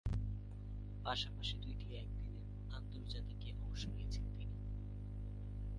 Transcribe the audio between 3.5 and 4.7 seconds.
অংশ নিয়েছেন তিনি।